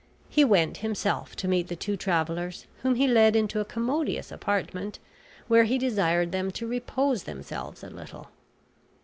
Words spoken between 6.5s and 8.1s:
to repose themselves a